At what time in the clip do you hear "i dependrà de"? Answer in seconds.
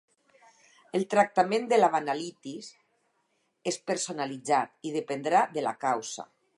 4.91-5.71